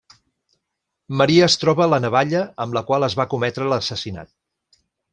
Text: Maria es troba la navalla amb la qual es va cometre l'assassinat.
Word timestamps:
Maria 1.21 1.43
es 1.51 1.59
troba 1.65 1.87
la 1.93 2.01
navalla 2.05 2.43
amb 2.67 2.81
la 2.81 2.85
qual 2.91 3.09
es 3.11 3.19
va 3.23 3.31
cometre 3.37 3.71
l'assassinat. 3.75 4.39